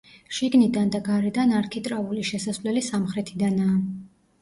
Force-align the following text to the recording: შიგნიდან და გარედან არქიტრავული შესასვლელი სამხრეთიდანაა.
შიგნიდან 0.37 0.89
და 0.95 1.01
გარედან 1.09 1.55
არქიტრავული 1.59 2.25
შესასვლელი 2.33 2.87
სამხრეთიდანაა. 2.91 3.81